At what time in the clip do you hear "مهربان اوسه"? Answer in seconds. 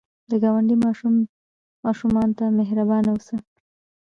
2.59-3.35